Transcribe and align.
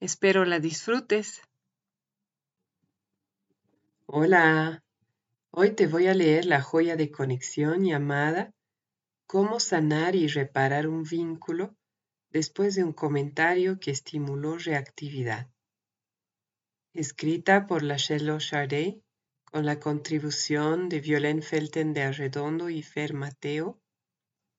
Espero 0.00 0.44
la 0.44 0.60
disfrutes. 0.60 1.42
Hola, 4.06 4.84
hoy 5.50 5.72
te 5.72 5.88
voy 5.88 6.06
a 6.06 6.14
leer 6.14 6.44
la 6.44 6.62
joya 6.62 6.94
de 6.94 7.10
conexión 7.10 7.84
llamada 7.84 8.54
Cómo 9.26 9.58
sanar 9.58 10.14
y 10.14 10.28
reparar 10.28 10.86
un 10.86 11.02
vínculo 11.02 11.74
después 12.30 12.76
de 12.76 12.84
un 12.84 12.92
comentario 12.92 13.80
que 13.80 13.90
estimuló 13.90 14.56
reactividad. 14.56 15.50
Escrita 16.94 17.66
por 17.66 17.82
Lachelle 17.82 18.38
Chardet 18.38 19.02
con 19.46 19.66
la 19.66 19.80
contribución 19.80 20.88
de 20.88 21.00
Violén 21.00 21.42
Felten 21.42 21.92
de 21.92 22.02
Arredondo 22.02 22.70
y 22.70 22.84
Fer 22.84 23.14
Mateo, 23.14 23.80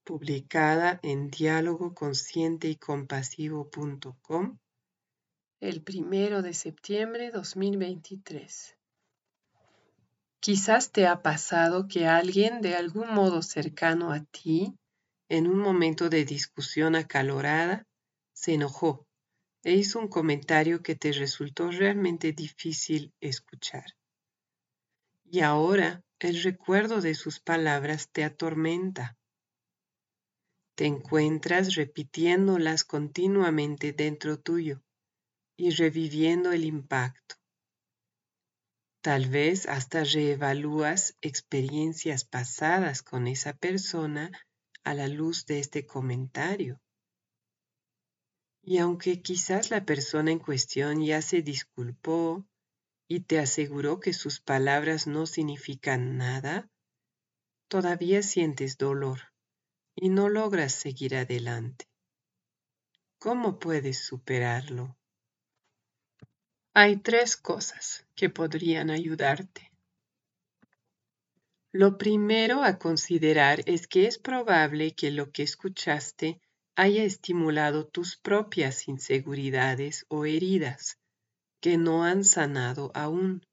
publicada 0.03 0.99
en 1.01 1.29
diálogo 1.29 1.95
consciente 1.95 2.67
y 2.67 2.75
compasivo.com 2.75 4.59
el 5.61 5.81
primero 5.81 6.41
de 6.41 6.53
septiembre 6.53 7.31
2023. 7.31 8.77
Quizás 10.39 10.93
te 10.93 11.05
ha 11.05 11.21
pasado 11.21 11.89
que 11.89 12.07
alguien 12.07 12.61
de 12.61 12.75
algún 12.75 13.13
modo 13.13 13.41
cercano 13.41 14.13
a 14.13 14.23
ti, 14.23 14.73
en 15.27 15.47
un 15.47 15.59
momento 15.59 16.09
de 16.09 16.23
discusión 16.23 16.95
acalorada, 16.95 17.85
se 18.31 18.53
enojó 18.53 19.05
e 19.61 19.73
hizo 19.73 19.99
un 19.99 20.07
comentario 20.07 20.81
que 20.81 20.95
te 20.95 21.11
resultó 21.11 21.69
realmente 21.69 22.31
difícil 22.31 23.13
escuchar. 23.19 23.97
Y 25.25 25.41
ahora 25.41 26.05
el 26.19 26.41
recuerdo 26.41 27.01
de 27.01 27.15
sus 27.15 27.41
palabras 27.41 28.09
te 28.09 28.23
atormenta. 28.23 29.17
Te 30.75 30.85
encuentras 30.85 31.75
repitiéndolas 31.75 32.85
continuamente 32.85 33.91
dentro 33.91 34.39
tuyo 34.39 34.81
y 35.59 35.71
reviviendo 35.71 36.53
el 36.53 36.63
impacto. 36.63 37.35
Tal 39.01 39.27
vez 39.27 39.65
hasta 39.65 40.05
reevalúas 40.05 41.17
experiencias 41.19 42.23
pasadas 42.23 43.03
con 43.03 43.27
esa 43.27 43.51
persona 43.51 44.31
a 44.85 44.93
la 44.93 45.09
luz 45.09 45.45
de 45.45 45.59
este 45.59 45.85
comentario. 45.85 46.79
Y 48.63 48.77
aunque 48.77 49.21
quizás 49.21 49.69
la 49.69 49.83
persona 49.83 50.31
en 50.31 50.39
cuestión 50.39 51.03
ya 51.03 51.21
se 51.21 51.41
disculpó 51.41 52.47
y 53.09 53.21
te 53.21 53.39
aseguró 53.39 53.99
que 53.99 54.13
sus 54.13 54.39
palabras 54.39 55.07
no 55.07 55.25
significan 55.25 56.15
nada, 56.15 56.69
todavía 57.67 58.23
sientes 58.23 58.77
dolor 58.77 59.33
y 59.93 60.07
no 60.07 60.29
logras 60.29 60.71
seguir 60.71 61.17
adelante. 61.17 61.85
¿Cómo 63.17 63.59
puedes 63.59 64.05
superarlo? 64.05 64.98
Hay 66.73 66.97
tres 66.97 67.35
cosas 67.35 68.05
que 68.15 68.29
podrían 68.29 68.89
ayudarte. 68.91 69.71
Lo 71.71 71.97
primero 71.97 72.63
a 72.63 72.77
considerar 72.77 73.61
es 73.65 73.87
que 73.87 74.05
es 74.05 74.17
probable 74.17 74.93
que 74.93 75.11
lo 75.11 75.31
que 75.31 75.43
escuchaste 75.43 76.39
haya 76.75 77.03
estimulado 77.03 77.87
tus 77.87 78.17
propias 78.17 78.87
inseguridades 78.87 80.05
o 80.09 80.25
heridas 80.25 80.97
que 81.59 81.77
no 81.77 82.03
han 82.03 82.23
sanado 82.23 82.91
aún. 82.93 83.43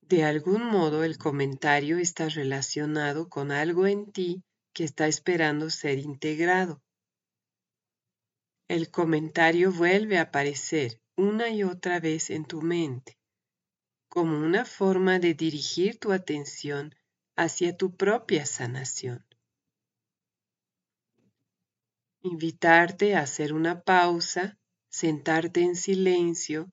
De 0.00 0.24
algún 0.24 0.64
modo 0.64 1.04
el 1.04 1.18
comentario 1.18 1.98
está 1.98 2.28
relacionado 2.28 3.28
con 3.28 3.52
algo 3.52 3.86
en 3.86 4.10
ti 4.10 4.42
que 4.72 4.84
está 4.84 5.06
esperando 5.06 5.70
ser 5.70 5.98
integrado. 5.98 6.82
El 8.66 8.90
comentario 8.90 9.72
vuelve 9.72 10.18
a 10.18 10.22
aparecer 10.22 11.00
una 11.20 11.50
y 11.50 11.64
otra 11.64 12.00
vez 12.00 12.30
en 12.30 12.46
tu 12.46 12.62
mente, 12.62 13.18
como 14.08 14.38
una 14.38 14.64
forma 14.64 15.18
de 15.18 15.34
dirigir 15.34 15.98
tu 15.98 16.12
atención 16.12 16.94
hacia 17.36 17.76
tu 17.76 17.94
propia 17.94 18.46
sanación. 18.46 19.26
Invitarte 22.22 23.16
a 23.16 23.20
hacer 23.20 23.52
una 23.52 23.82
pausa, 23.82 24.58
sentarte 24.88 25.60
en 25.60 25.76
silencio 25.76 26.70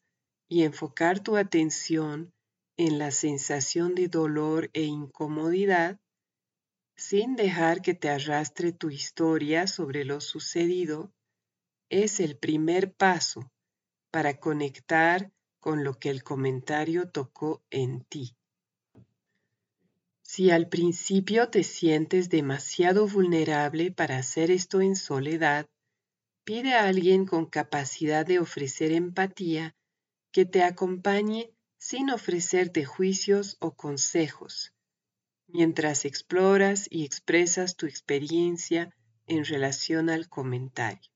y 0.48 0.64
enfocar 0.64 1.20
tu 1.20 1.36
atención 1.36 2.34
en 2.78 3.00
la 3.00 3.12
sensación 3.12 3.96
de 3.96 4.08
dolor 4.08 4.70
e 4.74 4.84
incomodidad 4.84 6.00
sin 6.96 7.36
dejar 7.36 7.82
que 7.82 7.94
te 7.94 8.10
arrastre 8.10 8.72
tu 8.72 8.90
historia 8.90 9.68
sobre 9.68 10.06
lo 10.06 10.22
sucedido, 10.22 11.12
es 11.90 12.20
el 12.20 12.38
primer 12.38 12.94
paso 12.94 13.52
para 14.12 14.40
conectar 14.40 15.32
con 15.60 15.84
lo 15.84 16.00
que 16.00 16.10
el 16.10 16.24
comentario 16.24 17.10
tocó 17.10 17.64
en 17.70 18.02
ti. 18.06 18.36
Si 20.22 20.52
al 20.52 20.68
principio 20.68 21.50
te 21.50 21.64
sientes 21.64 22.30
demasiado 22.30 23.08
vulnerable 23.08 23.92
para 23.92 24.18
hacer 24.18 24.52
esto 24.52 24.82
en 24.82 24.96
soledad, 24.96 25.68
pide 26.44 26.74
a 26.74 26.86
alguien 26.88 27.26
con 27.26 27.46
capacidad 27.46 28.26
de 28.26 28.40
ofrecer 28.40 28.92
empatía 28.92 29.76
que 30.32 30.46
te 30.46 30.64
acompañe 30.64 31.54
sin 31.78 32.10
ofrecerte 32.10 32.86
juicios 32.86 33.58
o 33.60 33.76
consejos, 33.76 34.74
mientras 35.48 36.06
exploras 36.06 36.88
y 36.90 37.06
expresas 37.06 37.76
tu 37.76 37.86
experiencia 37.86 38.94
en 39.28 39.46
relación 39.46 40.10
al 40.10 40.28
comentario. 40.28 41.12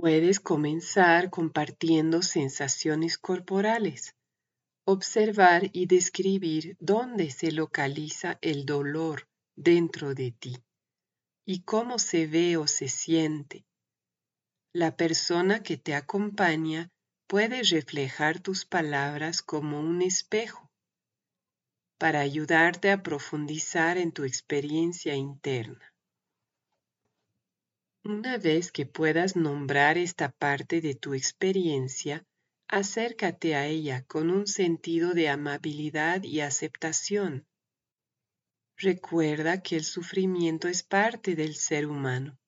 Puedes 0.00 0.38
comenzar 0.38 1.28
compartiendo 1.28 2.22
sensaciones 2.22 3.18
corporales, 3.18 4.14
observar 4.84 5.70
y 5.72 5.86
describir 5.86 6.76
dónde 6.78 7.32
se 7.32 7.50
localiza 7.50 8.38
el 8.40 8.64
dolor 8.64 9.26
dentro 9.56 10.14
de 10.14 10.30
ti 10.30 10.56
y 11.44 11.62
cómo 11.62 11.98
se 11.98 12.28
ve 12.28 12.56
o 12.56 12.68
se 12.68 12.86
siente. 12.86 13.66
La 14.72 14.96
persona 14.96 15.64
que 15.64 15.76
te 15.76 15.96
acompaña 15.96 16.90
puede 17.26 17.64
reflejar 17.64 18.38
tus 18.38 18.66
palabras 18.66 19.42
como 19.42 19.80
un 19.80 20.02
espejo 20.02 20.70
para 21.98 22.20
ayudarte 22.20 22.92
a 22.92 23.02
profundizar 23.02 23.98
en 23.98 24.12
tu 24.12 24.22
experiencia 24.22 25.16
interna. 25.16 25.92
Una 28.08 28.38
vez 28.38 28.72
que 28.72 28.86
puedas 28.86 29.36
nombrar 29.36 29.98
esta 29.98 30.30
parte 30.32 30.80
de 30.80 30.94
tu 30.94 31.12
experiencia, 31.12 32.24
acércate 32.66 33.54
a 33.54 33.66
ella 33.66 34.02
con 34.06 34.30
un 34.30 34.46
sentido 34.46 35.12
de 35.12 35.28
amabilidad 35.28 36.22
y 36.22 36.40
aceptación. 36.40 37.46
Recuerda 38.78 39.60
que 39.60 39.76
el 39.76 39.84
sufrimiento 39.84 40.68
es 40.68 40.82
parte 40.82 41.34
del 41.34 41.54
ser 41.54 41.86
humano 41.86 42.38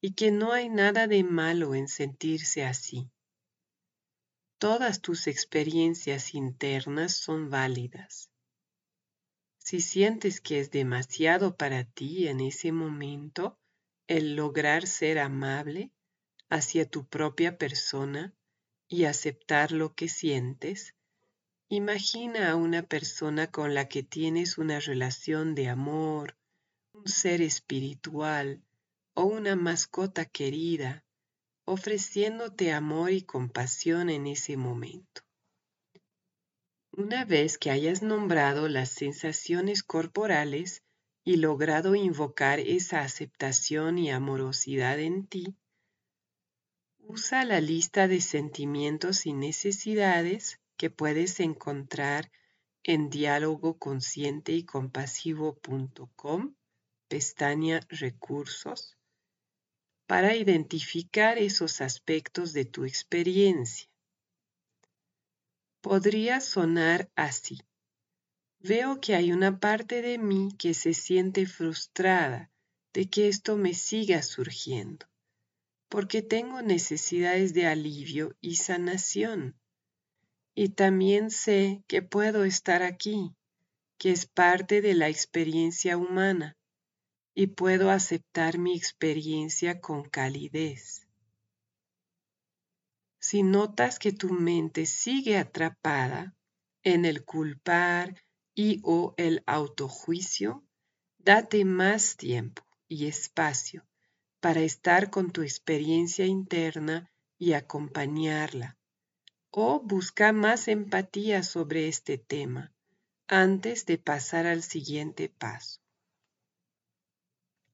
y 0.00 0.14
que 0.14 0.30
no 0.30 0.54
hay 0.54 0.70
nada 0.70 1.06
de 1.06 1.22
malo 1.24 1.74
en 1.74 1.88
sentirse 1.88 2.64
así. 2.64 3.10
Todas 4.56 5.02
tus 5.02 5.26
experiencias 5.26 6.34
internas 6.34 7.18
son 7.18 7.50
válidas. 7.50 8.30
Si 9.58 9.82
sientes 9.82 10.40
que 10.40 10.58
es 10.58 10.70
demasiado 10.70 11.54
para 11.54 11.84
ti 11.84 12.28
en 12.28 12.40
ese 12.40 12.72
momento, 12.72 13.58
el 14.08 14.36
lograr 14.36 14.86
ser 14.86 15.18
amable 15.18 15.92
hacia 16.48 16.88
tu 16.88 17.06
propia 17.06 17.58
persona 17.58 18.34
y 18.88 19.04
aceptar 19.04 19.72
lo 19.72 19.94
que 19.94 20.08
sientes, 20.08 20.94
imagina 21.68 22.50
a 22.50 22.56
una 22.56 22.82
persona 22.82 23.50
con 23.50 23.74
la 23.74 23.88
que 23.88 24.02
tienes 24.02 24.58
una 24.58 24.78
relación 24.78 25.54
de 25.54 25.68
amor, 25.68 26.36
un 26.92 27.08
ser 27.08 27.42
espiritual 27.42 28.62
o 29.14 29.24
una 29.24 29.56
mascota 29.56 30.24
querida, 30.24 31.04
ofreciéndote 31.64 32.72
amor 32.72 33.10
y 33.10 33.22
compasión 33.22 34.08
en 34.08 34.28
ese 34.28 34.56
momento. 34.56 35.22
Una 36.92 37.24
vez 37.24 37.58
que 37.58 37.70
hayas 37.70 38.02
nombrado 38.02 38.68
las 38.68 38.90
sensaciones 38.90 39.82
corporales 39.82 40.82
y 41.26 41.38
logrado 41.38 41.96
invocar 41.96 42.60
esa 42.60 43.00
aceptación 43.00 43.98
y 43.98 44.12
amorosidad 44.12 45.00
en 45.00 45.26
ti, 45.26 45.56
usa 47.00 47.44
la 47.44 47.60
lista 47.60 48.06
de 48.06 48.20
sentimientos 48.20 49.26
y 49.26 49.32
necesidades 49.32 50.60
que 50.76 50.88
puedes 50.88 51.40
encontrar 51.40 52.30
en 52.84 53.10
diálogo 53.10 53.76
consciente 53.76 54.52
y 54.52 54.64
compasivo.com, 54.64 56.54
pestaña 57.08 57.80
Recursos, 57.88 58.96
para 60.06 60.36
identificar 60.36 61.38
esos 61.38 61.80
aspectos 61.80 62.52
de 62.52 62.66
tu 62.66 62.84
experiencia. 62.84 63.88
Podría 65.80 66.40
sonar 66.40 67.10
así. 67.16 67.65
Veo 68.60 69.00
que 69.00 69.14
hay 69.14 69.32
una 69.32 69.60
parte 69.60 70.02
de 70.02 70.18
mí 70.18 70.48
que 70.58 70.74
se 70.74 70.94
siente 70.94 71.46
frustrada 71.46 72.50
de 72.92 73.08
que 73.08 73.28
esto 73.28 73.56
me 73.56 73.74
siga 73.74 74.22
surgiendo, 74.22 75.06
porque 75.88 76.22
tengo 76.22 76.62
necesidades 76.62 77.52
de 77.52 77.66
alivio 77.66 78.34
y 78.40 78.56
sanación. 78.56 79.54
Y 80.54 80.70
también 80.70 81.30
sé 81.30 81.84
que 81.86 82.00
puedo 82.00 82.44
estar 82.44 82.82
aquí, 82.82 83.34
que 83.98 84.12
es 84.12 84.26
parte 84.26 84.80
de 84.80 84.94
la 84.94 85.08
experiencia 85.08 85.98
humana, 85.98 86.56
y 87.34 87.48
puedo 87.48 87.90
aceptar 87.90 88.56
mi 88.56 88.74
experiencia 88.74 89.80
con 89.80 90.08
calidez. 90.08 91.06
Si 93.20 93.42
notas 93.42 93.98
que 93.98 94.12
tu 94.12 94.30
mente 94.30 94.86
sigue 94.86 95.36
atrapada 95.36 96.34
en 96.82 97.04
el 97.04 97.24
culpar 97.24 98.22
y 98.56 98.80
o 98.82 99.14
el 99.18 99.44
autojuicio, 99.46 100.64
date 101.18 101.64
más 101.66 102.16
tiempo 102.16 102.66
y 102.88 103.06
espacio 103.06 103.86
para 104.40 104.62
estar 104.62 105.10
con 105.10 105.30
tu 105.30 105.42
experiencia 105.42 106.24
interna 106.24 107.12
y 107.38 107.52
acompañarla. 107.52 108.78
O 109.50 109.80
busca 109.80 110.32
más 110.32 110.68
empatía 110.68 111.42
sobre 111.42 111.86
este 111.86 112.16
tema 112.16 112.72
antes 113.28 113.84
de 113.84 113.98
pasar 113.98 114.46
al 114.46 114.62
siguiente 114.62 115.28
paso. 115.28 115.80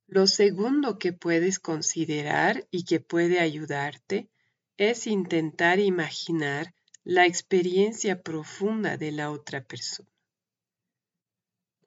Lo 0.06 0.26
segundo 0.26 0.98
que 0.98 1.12
puedes 1.12 1.60
considerar 1.60 2.66
y 2.70 2.84
que 2.84 2.98
puede 2.98 3.38
ayudarte 3.38 4.28
es 4.76 5.06
intentar 5.06 5.78
imaginar 5.78 6.74
la 7.04 7.26
experiencia 7.26 8.20
profunda 8.22 8.96
de 8.96 9.12
la 9.12 9.30
otra 9.30 9.64
persona. 9.64 10.11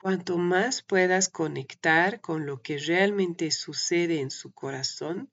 Cuanto 0.06 0.38
más 0.38 0.84
puedas 0.84 1.30
conectar 1.30 2.22
con 2.22 2.46
lo 2.46 2.62
que 2.62 2.78
realmente 2.78 3.50
sucede 3.50 4.20
en 4.20 4.30
su 4.30 4.52
corazón, 4.52 5.32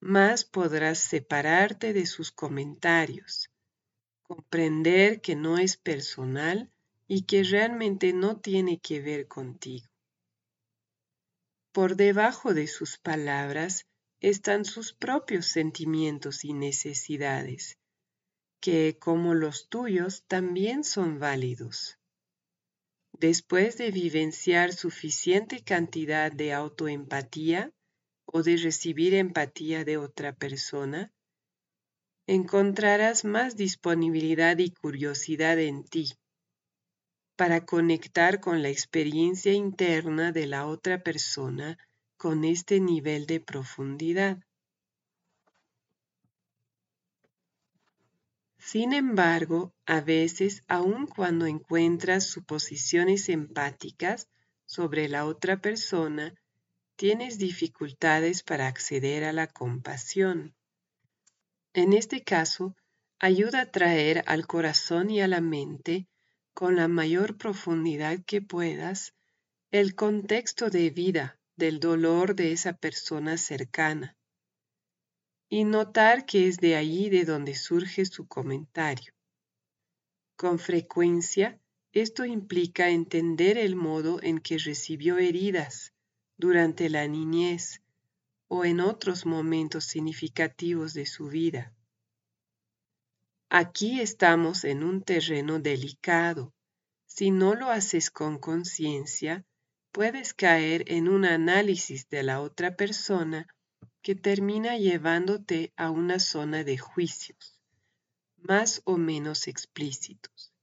más 0.00 0.46
podrás 0.46 0.98
separarte 0.98 1.92
de 1.92 2.06
sus 2.06 2.32
comentarios, 2.32 3.50
comprender 4.22 5.20
que 5.20 5.36
no 5.36 5.58
es 5.58 5.76
personal 5.76 6.72
y 7.06 7.24
que 7.26 7.42
realmente 7.42 8.14
no 8.14 8.40
tiene 8.40 8.80
que 8.80 9.02
ver 9.02 9.28
contigo. 9.28 9.90
Por 11.70 11.96
debajo 11.96 12.54
de 12.54 12.66
sus 12.66 12.96
palabras 12.96 13.84
están 14.20 14.64
sus 14.64 14.94
propios 14.94 15.44
sentimientos 15.44 16.46
y 16.46 16.54
necesidades, 16.54 17.76
que 18.58 18.96
como 18.98 19.34
los 19.34 19.68
tuyos 19.68 20.24
también 20.26 20.82
son 20.82 21.18
válidos. 21.18 21.99
Después 23.20 23.76
de 23.76 23.90
vivenciar 23.90 24.72
suficiente 24.72 25.62
cantidad 25.62 26.32
de 26.32 26.54
autoempatía 26.54 27.70
o 28.24 28.42
de 28.42 28.56
recibir 28.56 29.12
empatía 29.12 29.84
de 29.84 29.98
otra 29.98 30.34
persona, 30.34 31.12
encontrarás 32.26 33.26
más 33.26 33.58
disponibilidad 33.58 34.56
y 34.56 34.70
curiosidad 34.70 35.58
en 35.58 35.84
ti 35.84 36.14
para 37.36 37.66
conectar 37.66 38.40
con 38.40 38.62
la 38.62 38.70
experiencia 38.70 39.52
interna 39.52 40.32
de 40.32 40.46
la 40.46 40.66
otra 40.66 41.02
persona 41.02 41.76
con 42.16 42.46
este 42.46 42.80
nivel 42.80 43.26
de 43.26 43.40
profundidad. 43.40 44.38
Sin 48.62 48.92
embargo, 48.92 49.74
a 49.86 50.02
veces, 50.02 50.64
aun 50.68 51.06
cuando 51.06 51.46
encuentras 51.46 52.26
suposiciones 52.26 53.30
empáticas 53.30 54.28
sobre 54.66 55.08
la 55.08 55.24
otra 55.24 55.62
persona, 55.62 56.34
tienes 56.94 57.38
dificultades 57.38 58.42
para 58.42 58.66
acceder 58.66 59.24
a 59.24 59.32
la 59.32 59.46
compasión. 59.46 60.54
En 61.72 61.94
este 61.94 62.22
caso, 62.22 62.76
ayuda 63.18 63.62
a 63.62 63.70
traer 63.70 64.22
al 64.26 64.46
corazón 64.46 65.08
y 65.08 65.22
a 65.22 65.26
la 65.26 65.40
mente, 65.40 66.06
con 66.52 66.76
la 66.76 66.86
mayor 66.86 67.38
profundidad 67.38 68.18
que 68.26 68.42
puedas, 68.42 69.14
el 69.70 69.94
contexto 69.94 70.68
de 70.68 70.90
vida 70.90 71.40
del 71.56 71.80
dolor 71.80 72.34
de 72.34 72.52
esa 72.52 72.74
persona 72.74 73.38
cercana 73.38 74.19
y 75.52 75.64
notar 75.64 76.24
que 76.26 76.46
es 76.46 76.58
de 76.58 76.76
allí 76.76 77.10
de 77.10 77.24
donde 77.24 77.56
surge 77.56 78.06
su 78.06 78.26
comentario. 78.28 79.12
Con 80.36 80.60
frecuencia, 80.60 81.60
esto 81.92 82.24
implica 82.24 82.88
entender 82.88 83.58
el 83.58 83.74
modo 83.74 84.22
en 84.22 84.38
que 84.38 84.58
recibió 84.58 85.18
heridas 85.18 85.92
durante 86.38 86.88
la 86.88 87.06
niñez 87.08 87.82
o 88.46 88.64
en 88.64 88.78
otros 88.78 89.26
momentos 89.26 89.84
significativos 89.84 90.94
de 90.94 91.04
su 91.04 91.26
vida. 91.26 91.74
Aquí 93.48 94.00
estamos 94.00 94.62
en 94.62 94.84
un 94.84 95.02
terreno 95.02 95.58
delicado. 95.58 96.54
Si 97.06 97.32
no 97.32 97.56
lo 97.56 97.70
haces 97.70 98.12
con 98.12 98.38
conciencia, 98.38 99.44
puedes 99.90 100.32
caer 100.32 100.84
en 100.86 101.08
un 101.08 101.24
análisis 101.24 102.08
de 102.08 102.22
la 102.22 102.40
otra 102.40 102.76
persona 102.76 103.48
que 104.02 104.14
termina 104.14 104.76
llevándote 104.78 105.72
a 105.76 105.90
una 105.90 106.18
zona 106.18 106.64
de 106.64 106.78
juicios, 106.78 107.60
más 108.36 108.80
o 108.84 108.96
menos 108.96 109.46
explícitos. 109.46 110.54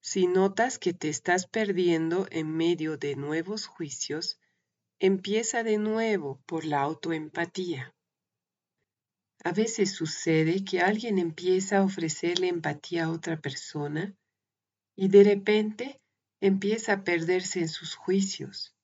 Si 0.00 0.26
notas 0.26 0.78
que 0.78 0.94
te 0.94 1.08
estás 1.08 1.46
perdiendo 1.46 2.26
en 2.30 2.56
medio 2.56 2.96
de 2.96 3.16
nuevos 3.16 3.66
juicios, 3.66 4.40
empieza 4.98 5.62
de 5.62 5.78
nuevo 5.78 6.40
por 6.46 6.64
la 6.64 6.80
autoempatía. 6.80 7.94
A 9.44 9.52
veces 9.52 9.92
sucede 9.92 10.64
que 10.64 10.80
alguien 10.80 11.18
empieza 11.18 11.78
a 11.78 11.84
ofrecerle 11.84 12.48
empatía 12.48 13.04
a 13.04 13.10
otra 13.10 13.40
persona 13.40 14.16
y 14.96 15.08
de 15.08 15.24
repente 15.24 16.00
empieza 16.40 16.94
a 16.94 17.04
perderse 17.04 17.60
en 17.60 17.68
sus 17.68 17.94
juicios 17.94 18.74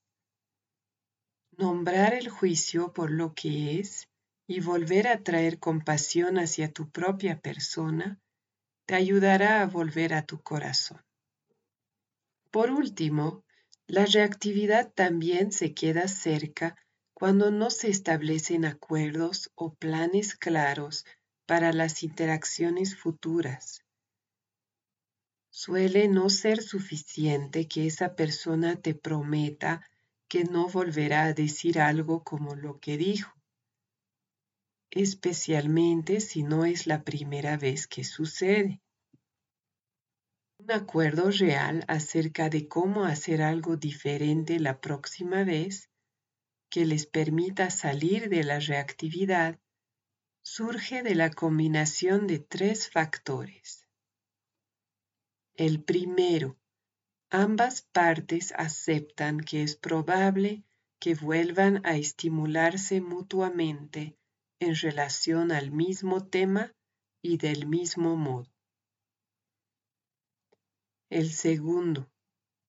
nombrar 1.58 2.14
el 2.14 2.28
juicio 2.28 2.92
por 2.92 3.10
lo 3.10 3.34
que 3.34 3.80
es 3.80 4.08
y 4.46 4.60
volver 4.60 5.08
a 5.08 5.24
traer 5.24 5.58
compasión 5.58 6.38
hacia 6.38 6.72
tu 6.72 6.88
propia 6.88 7.40
persona 7.40 8.20
te 8.86 8.94
ayudará 8.94 9.60
a 9.60 9.66
volver 9.66 10.14
a 10.14 10.24
tu 10.24 10.40
corazón. 10.40 11.02
Por 12.52 12.70
último, 12.70 13.44
la 13.88 14.06
reactividad 14.06 14.92
también 14.94 15.50
se 15.50 15.74
queda 15.74 16.06
cerca 16.06 16.76
cuando 17.12 17.50
no 17.50 17.70
se 17.70 17.90
establecen 17.90 18.64
acuerdos 18.64 19.50
o 19.56 19.74
planes 19.74 20.36
claros 20.36 21.04
para 21.44 21.72
las 21.72 22.04
interacciones 22.04 22.96
futuras. 22.96 23.84
Suele 25.50 26.06
no 26.06 26.30
ser 26.30 26.62
suficiente 26.62 27.66
que 27.66 27.86
esa 27.86 28.14
persona 28.14 28.76
te 28.76 28.94
prometa 28.94 29.82
que 30.28 30.44
no 30.44 30.68
volverá 30.68 31.24
a 31.24 31.32
decir 31.32 31.80
algo 31.80 32.22
como 32.22 32.54
lo 32.54 32.78
que 32.78 32.96
dijo, 32.96 33.32
especialmente 34.90 36.20
si 36.20 36.42
no 36.42 36.64
es 36.64 36.86
la 36.86 37.02
primera 37.02 37.56
vez 37.56 37.86
que 37.86 38.04
sucede. 38.04 38.80
Un 40.58 40.72
acuerdo 40.72 41.30
real 41.30 41.84
acerca 41.88 42.48
de 42.48 42.68
cómo 42.68 43.04
hacer 43.04 43.42
algo 43.42 43.76
diferente 43.76 44.58
la 44.60 44.80
próxima 44.80 45.44
vez 45.44 45.88
que 46.70 46.84
les 46.84 47.06
permita 47.06 47.70
salir 47.70 48.28
de 48.28 48.44
la 48.44 48.58
reactividad 48.58 49.58
surge 50.42 51.02
de 51.02 51.14
la 51.14 51.30
combinación 51.30 52.26
de 52.26 52.38
tres 52.38 52.90
factores. 52.90 53.86
El 55.54 55.82
primero, 55.82 56.56
ambas 57.30 57.82
partes 57.82 58.52
aceptan 58.56 59.40
que 59.40 59.62
es 59.62 59.76
probable 59.76 60.64
que 61.00 61.14
vuelvan 61.14 61.84
a 61.84 61.96
estimularse 61.96 63.00
mutuamente 63.00 64.16
en 64.60 64.74
relación 64.74 65.52
al 65.52 65.70
mismo 65.70 66.26
tema 66.26 66.72
y 67.22 67.36
del 67.36 67.66
mismo 67.66 68.16
modo. 68.16 68.50
El 71.10 71.30
segundo, 71.30 72.10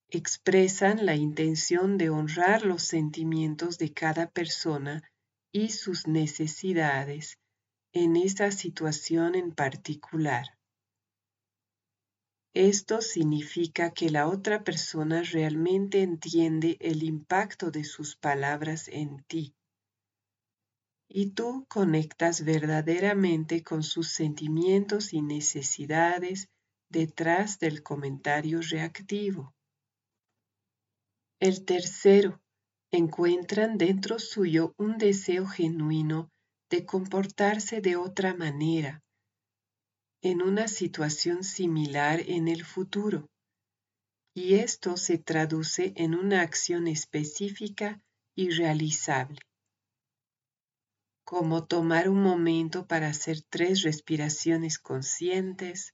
expresan 0.10 1.06
la 1.06 1.16
intención 1.16 1.98
de 1.98 2.10
honrar 2.10 2.64
los 2.64 2.84
sentimientos 2.84 3.78
de 3.78 3.94
cada 3.94 4.30
persona 4.30 5.04
y 5.52 5.70
sus 5.70 6.08
necesidades 6.08 7.38
en 7.92 8.16
esa 8.16 8.52
situación 8.52 9.36
en 9.36 9.52
particular. 9.52 10.59
Esto 12.56 13.02
significa 13.02 13.92
que 13.92 14.10
la 14.10 14.28
otra 14.28 14.64
persona 14.64 15.22
realmente 15.22 16.02
entiende 16.02 16.78
el 16.80 17.04
impacto 17.04 17.70
de 17.70 17.84
sus 17.84 18.16
palabras 18.16 18.88
en 18.88 19.24
ti. 19.26 19.54
Y 21.08 21.32
tú 21.32 21.66
conectas 21.68 22.44
verdaderamente 22.44 23.64
con 23.64 23.84
sus 23.84 24.10
sentimientos 24.14 25.14
y 25.14 25.22
necesidades 25.22 26.50
detrás 26.90 27.60
del 27.60 27.84
comentario 27.84 28.62
reactivo. 28.62 29.54
El 31.40 31.66
tercero, 31.66 32.42
encuentran 32.92 33.78
dentro 33.78 34.18
suyo 34.18 34.74
un 34.78 34.98
deseo 34.98 35.46
genuino 35.46 36.32
de 36.72 36.86
comportarse 36.86 37.82
de 37.82 37.96
otra 37.96 38.34
manera 38.34 39.04
en 40.22 40.42
una 40.42 40.68
situación 40.68 41.44
similar 41.44 42.22
en 42.28 42.48
el 42.48 42.66
futuro. 42.66 43.28
Y 44.36 44.56
esto 44.56 44.98
se 44.98 45.18
traduce 45.18 45.94
en 45.96 46.16
una 46.16 46.42
acción 46.42 46.88
específica 46.88 48.02
y 48.36 48.52
realizable, 48.52 49.40
como 51.26 51.66
tomar 51.66 52.10
un 52.10 52.22
momento 52.22 52.88
para 52.88 53.08
hacer 53.08 53.42
tres 53.50 53.84
respiraciones 53.84 54.80
conscientes, 54.80 55.94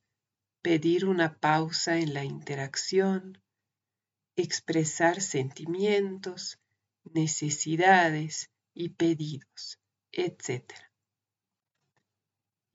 pedir 0.61 1.05
una 1.05 1.37
pausa 1.37 1.97
en 1.97 2.13
la 2.13 2.23
interacción, 2.23 3.41
expresar 4.35 5.21
sentimientos, 5.21 6.59
necesidades 7.03 8.49
y 8.73 8.89
pedidos, 8.89 9.79
etc. 10.11 10.84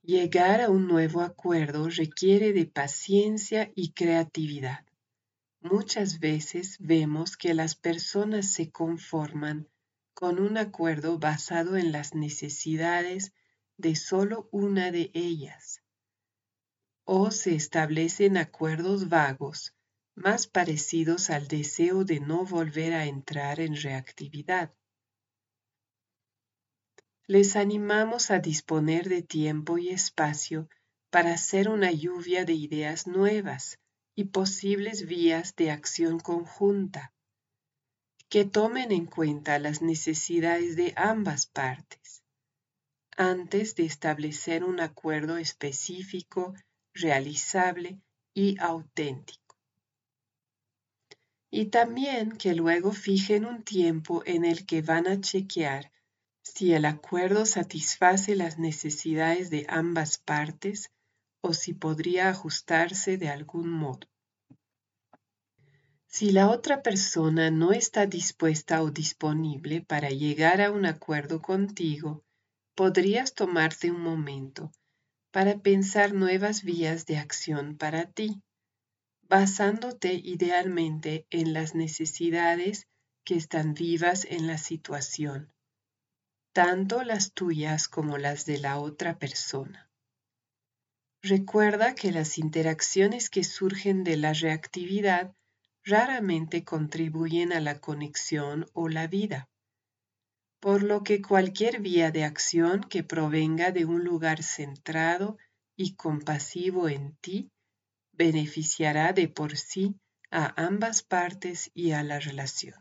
Llegar 0.03 0.61
a 0.61 0.69
un 0.69 0.87
nuevo 0.87 1.21
acuerdo 1.21 1.87
requiere 1.87 2.53
de 2.53 2.65
paciencia 2.65 3.71
y 3.75 3.91
creatividad. 3.91 4.83
Muchas 5.59 6.19
veces 6.19 6.77
vemos 6.79 7.37
que 7.37 7.53
las 7.53 7.75
personas 7.75 8.51
se 8.51 8.71
conforman 8.71 9.69
con 10.15 10.39
un 10.39 10.57
acuerdo 10.57 11.19
basado 11.19 11.77
en 11.77 11.91
las 11.91 12.15
necesidades 12.15 13.31
de 13.77 13.95
solo 13.95 14.49
una 14.51 14.91
de 14.91 15.11
ellas, 15.13 15.83
o 17.03 17.29
se 17.29 17.53
establecen 17.53 18.37
acuerdos 18.37 19.07
vagos 19.07 19.75
más 20.15 20.47
parecidos 20.47 21.29
al 21.29 21.47
deseo 21.47 22.05
de 22.05 22.19
no 22.19 22.43
volver 22.43 22.93
a 22.93 23.05
entrar 23.05 23.59
en 23.59 23.75
reactividad 23.75 24.73
les 27.31 27.55
animamos 27.55 28.29
a 28.29 28.39
disponer 28.39 29.07
de 29.07 29.21
tiempo 29.21 29.77
y 29.77 29.87
espacio 29.87 30.67
para 31.09 31.33
hacer 31.33 31.69
una 31.69 31.89
lluvia 31.89 32.43
de 32.43 32.51
ideas 32.51 33.07
nuevas 33.07 33.79
y 34.17 34.25
posibles 34.25 35.05
vías 35.05 35.55
de 35.55 35.71
acción 35.71 36.19
conjunta, 36.19 37.13
que 38.27 38.43
tomen 38.43 38.91
en 38.91 39.05
cuenta 39.05 39.59
las 39.59 39.81
necesidades 39.81 40.75
de 40.75 40.91
ambas 40.97 41.45
partes, 41.45 42.21
antes 43.15 43.75
de 43.75 43.85
establecer 43.85 44.65
un 44.65 44.81
acuerdo 44.81 45.37
específico, 45.37 46.53
realizable 46.93 48.01
y 48.33 48.59
auténtico. 48.59 49.55
Y 51.49 51.67
también 51.67 52.33
que 52.33 52.55
luego 52.55 52.91
fijen 52.91 53.45
un 53.45 53.63
tiempo 53.63 54.21
en 54.25 54.43
el 54.43 54.65
que 54.65 54.81
van 54.81 55.07
a 55.07 55.21
chequear 55.21 55.93
si 56.53 56.73
el 56.73 56.83
acuerdo 56.83 57.45
satisface 57.45 58.35
las 58.35 58.59
necesidades 58.59 59.49
de 59.49 59.65
ambas 59.69 60.17
partes 60.17 60.91
o 61.41 61.53
si 61.53 61.73
podría 61.73 62.29
ajustarse 62.29 63.17
de 63.17 63.29
algún 63.29 63.69
modo. 63.69 64.07
Si 66.07 66.31
la 66.31 66.49
otra 66.49 66.83
persona 66.83 67.51
no 67.51 67.71
está 67.71 68.05
dispuesta 68.05 68.83
o 68.83 68.91
disponible 68.91 69.81
para 69.81 70.09
llegar 70.09 70.59
a 70.59 70.71
un 70.71 70.85
acuerdo 70.85 71.41
contigo, 71.41 72.21
podrías 72.75 73.33
tomarte 73.33 73.89
un 73.89 74.01
momento 74.01 74.71
para 75.31 75.57
pensar 75.59 76.13
nuevas 76.13 76.63
vías 76.63 77.05
de 77.05 77.17
acción 77.17 77.77
para 77.77 78.11
ti, 78.11 78.41
basándote 79.21 80.13
idealmente 80.15 81.25
en 81.29 81.53
las 81.53 81.75
necesidades 81.75 82.87
que 83.23 83.35
están 83.35 83.73
vivas 83.73 84.25
en 84.25 84.47
la 84.47 84.57
situación 84.57 85.53
tanto 86.53 87.03
las 87.03 87.33
tuyas 87.33 87.87
como 87.87 88.17
las 88.17 88.45
de 88.45 88.57
la 88.57 88.79
otra 88.79 89.17
persona. 89.17 89.89
Recuerda 91.21 91.95
que 91.95 92.11
las 92.11 92.37
interacciones 92.37 93.29
que 93.29 93.43
surgen 93.43 94.03
de 94.03 94.17
la 94.17 94.33
reactividad 94.33 95.35
raramente 95.83 96.63
contribuyen 96.63 97.53
a 97.53 97.59
la 97.59 97.79
conexión 97.79 98.67
o 98.73 98.89
la 98.89 99.07
vida, 99.07 99.47
por 100.59 100.83
lo 100.83 101.03
que 101.03 101.21
cualquier 101.21 101.81
vía 101.81 102.11
de 102.11 102.23
acción 102.23 102.81
que 102.81 103.03
provenga 103.03 103.71
de 103.71 103.85
un 103.85 104.03
lugar 104.03 104.43
centrado 104.43 105.37
y 105.75 105.95
compasivo 105.95 106.87
en 106.89 107.15
ti 107.17 107.49
beneficiará 108.13 109.13
de 109.13 109.27
por 109.27 109.57
sí 109.57 109.95
a 110.29 110.53
ambas 110.63 111.01
partes 111.01 111.71
y 111.73 111.91
a 111.91 112.03
la 112.03 112.19
relación. 112.19 112.75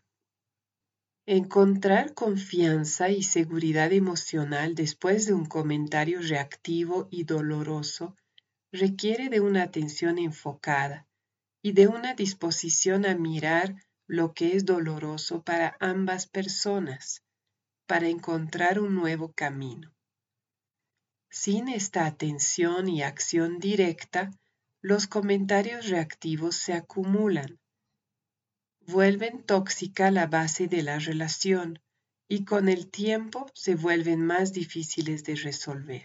Encontrar 1.33 2.13
confianza 2.13 3.09
y 3.11 3.23
seguridad 3.23 3.93
emocional 3.93 4.75
después 4.75 5.27
de 5.27 5.33
un 5.33 5.47
comentario 5.47 6.21
reactivo 6.21 7.07
y 7.09 7.23
doloroso 7.23 8.17
requiere 8.73 9.29
de 9.29 9.39
una 9.39 9.63
atención 9.63 10.19
enfocada 10.19 11.07
y 11.63 11.71
de 11.71 11.87
una 11.87 12.15
disposición 12.15 13.07
a 13.07 13.15
mirar 13.15 13.77
lo 14.09 14.35
que 14.35 14.57
es 14.57 14.65
doloroso 14.65 15.45
para 15.45 15.77
ambas 15.79 16.27
personas, 16.27 17.23
para 17.87 18.09
encontrar 18.09 18.81
un 18.81 18.97
nuevo 18.97 19.31
camino. 19.33 19.95
Sin 21.31 21.69
esta 21.69 22.07
atención 22.07 22.89
y 22.89 23.03
acción 23.03 23.61
directa, 23.61 24.33
los 24.83 25.07
comentarios 25.07 25.91
reactivos 25.91 26.57
se 26.57 26.73
acumulan 26.73 27.60
vuelven 28.91 29.43
tóxica 29.45 30.11
la 30.11 30.27
base 30.27 30.67
de 30.67 30.83
la 30.83 30.99
relación 30.99 31.79
y 32.29 32.45
con 32.45 32.69
el 32.69 32.91
tiempo 32.91 33.47
se 33.55 33.75
vuelven 33.77 34.25
más 34.25 34.53
difíciles 34.53 35.25
de 35.25 35.37
resolver. 35.37 36.05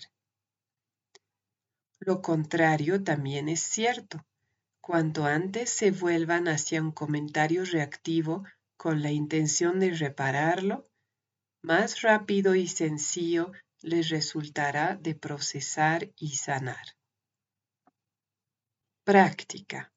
Lo 1.99 2.21
contrario 2.21 3.03
también 3.03 3.49
es 3.49 3.61
cierto. 3.61 4.23
Cuanto 4.81 5.25
antes 5.25 5.71
se 5.71 5.89
vuelvan 5.89 6.47
hacia 6.47 6.81
un 6.81 6.91
comentario 6.91 7.65
reactivo 7.65 8.43
con 8.77 9.01
la 9.01 9.11
intención 9.11 9.79
de 9.79 9.91
repararlo, 9.91 10.85
más 11.63 12.01
rápido 12.01 12.53
y 12.53 12.67
sencillo 12.67 13.51
les 13.81 14.09
resultará 14.09 14.95
de 14.95 15.15
procesar 15.15 16.11
y 16.17 16.35
sanar. 16.35 16.85
Práctica. 19.03 19.94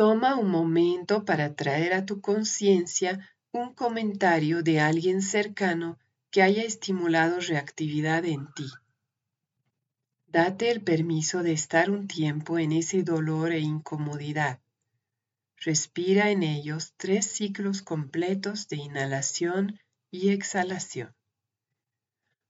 Toma 0.00 0.34
un 0.34 0.48
momento 0.48 1.26
para 1.26 1.54
traer 1.54 1.92
a 1.92 2.06
tu 2.06 2.22
conciencia 2.22 3.30
un 3.52 3.74
comentario 3.74 4.62
de 4.62 4.80
alguien 4.80 5.20
cercano 5.20 5.98
que 6.30 6.40
haya 6.40 6.62
estimulado 6.62 7.38
reactividad 7.38 8.24
en 8.24 8.50
ti. 8.54 8.64
Date 10.26 10.70
el 10.70 10.80
permiso 10.80 11.42
de 11.42 11.52
estar 11.52 11.90
un 11.90 12.08
tiempo 12.08 12.58
en 12.58 12.72
ese 12.72 13.02
dolor 13.02 13.52
e 13.52 13.58
incomodidad. 13.60 14.62
Respira 15.58 16.30
en 16.30 16.44
ellos 16.44 16.94
tres 16.96 17.26
ciclos 17.26 17.82
completos 17.82 18.68
de 18.68 18.76
inhalación 18.76 19.78
y 20.10 20.30
exhalación, 20.30 21.14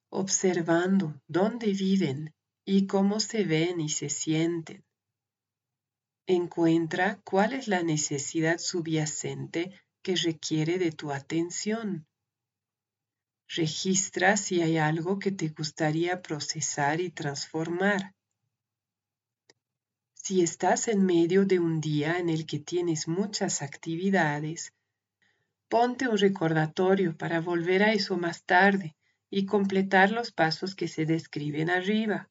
observando 0.08 1.20
dónde 1.26 1.72
viven 1.72 2.32
y 2.64 2.86
cómo 2.86 3.18
se 3.18 3.42
ven 3.42 3.80
y 3.80 3.88
se 3.88 4.08
sienten. 4.08 4.84
Encuentra 6.26 7.20
cuál 7.24 7.52
es 7.52 7.68
la 7.68 7.82
necesidad 7.82 8.58
subyacente 8.58 9.72
que 10.02 10.16
requiere 10.16 10.78
de 10.78 10.92
tu 10.92 11.12
atención. 11.12 12.06
Registra 13.48 14.36
si 14.36 14.62
hay 14.62 14.78
algo 14.78 15.18
que 15.18 15.32
te 15.32 15.48
gustaría 15.48 16.22
procesar 16.22 17.00
y 17.00 17.10
transformar. 17.10 18.14
Si 20.14 20.42
estás 20.42 20.86
en 20.86 21.04
medio 21.04 21.44
de 21.44 21.58
un 21.58 21.80
día 21.80 22.18
en 22.18 22.28
el 22.28 22.46
que 22.46 22.60
tienes 22.60 23.08
muchas 23.08 23.62
actividades, 23.62 24.72
ponte 25.68 26.06
un 26.06 26.18
recordatorio 26.18 27.16
para 27.16 27.40
volver 27.40 27.82
a 27.82 27.92
eso 27.92 28.16
más 28.16 28.44
tarde 28.44 28.94
y 29.30 29.46
completar 29.46 30.12
los 30.12 30.30
pasos 30.30 30.74
que 30.74 30.88
se 30.88 31.06
describen 31.06 31.70
arriba, 31.70 32.28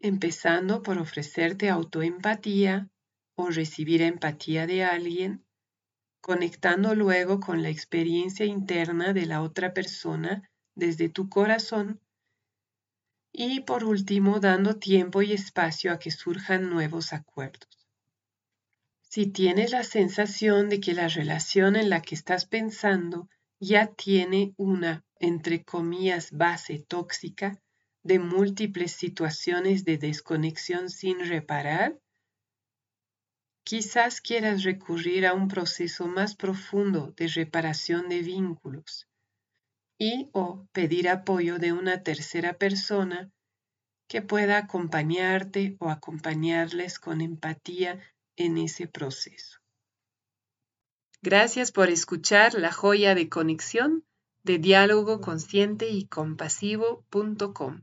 empezando 0.00 0.82
por 0.82 0.98
ofrecerte 0.98 1.68
autoempatía 1.68 2.88
o 3.36 3.50
recibir 3.50 4.02
empatía 4.02 4.66
de 4.66 4.84
alguien 4.84 5.44
conectando 6.20 6.94
luego 6.94 7.40
con 7.40 7.62
la 7.62 7.68
experiencia 7.68 8.44
interna 8.44 9.12
de 9.12 9.26
la 9.26 9.42
otra 9.42 9.72
persona 9.72 10.50
desde 10.74 11.08
tu 11.08 11.28
corazón 11.28 12.00
y 13.32 13.60
por 13.60 13.84
último 13.84 14.40
dando 14.40 14.76
tiempo 14.76 15.22
y 15.22 15.32
espacio 15.32 15.92
a 15.92 15.98
que 15.98 16.10
surjan 16.10 16.70
nuevos 16.70 17.12
acuerdos. 17.12 17.68
Si 19.02 19.26
tienes 19.26 19.70
la 19.70 19.84
sensación 19.84 20.68
de 20.68 20.80
que 20.80 20.92
la 20.92 21.08
relación 21.08 21.76
en 21.76 21.88
la 21.88 22.02
que 22.02 22.14
estás 22.14 22.46
pensando 22.46 23.28
ya 23.60 23.86
tiene 23.86 24.54
una, 24.56 25.04
entre 25.18 25.64
comillas, 25.64 26.30
base 26.32 26.78
tóxica 26.86 27.58
de 28.08 28.18
múltiples 28.18 28.90
situaciones 28.90 29.84
de 29.84 29.98
desconexión 29.98 30.90
sin 30.90 31.20
reparar, 31.20 31.96
Quizás 33.68 34.22
quieras 34.22 34.62
recurrir 34.62 35.26
a 35.26 35.34
un 35.34 35.46
proceso 35.46 36.08
más 36.08 36.34
profundo 36.34 37.12
de 37.18 37.28
reparación 37.28 38.08
de 38.08 38.22
vínculos 38.22 39.06
y 39.98 40.30
o 40.32 40.66
pedir 40.72 41.06
apoyo 41.06 41.58
de 41.58 41.74
una 41.74 42.02
tercera 42.02 42.54
persona 42.54 43.30
que 44.08 44.22
pueda 44.22 44.56
acompañarte 44.56 45.76
o 45.80 45.90
acompañarles 45.90 46.98
con 46.98 47.20
empatía 47.20 48.00
en 48.36 48.56
ese 48.56 48.88
proceso. 48.88 49.58
Gracias 51.20 51.70
por 51.70 51.90
escuchar 51.90 52.54
la 52.54 52.72
joya 52.72 53.14
de 53.14 53.28
conexión 53.28 54.02
de 54.44 54.56
diálogo 54.56 55.20
consciente 55.20 55.90
y 55.90 56.06
compasivo.com. 56.06 57.82